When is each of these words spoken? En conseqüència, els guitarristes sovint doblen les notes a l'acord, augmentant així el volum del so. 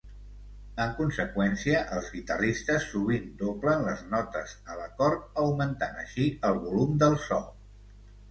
En 0.85 0.93
conseqüència, 0.99 1.81
els 1.97 2.07
guitarristes 2.13 2.87
sovint 2.93 3.27
doblen 3.43 3.85
les 3.89 4.01
notes 4.15 4.55
a 4.75 4.79
l'acord, 4.79 5.29
augmentant 5.45 6.01
així 6.05 6.25
el 6.49 6.57
volum 6.67 6.97
del 7.05 7.19
so. 7.29 7.39